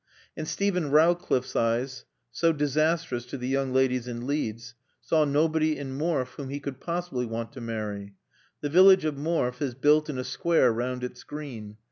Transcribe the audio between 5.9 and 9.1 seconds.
Morfe whom he could possibly want to marry. The village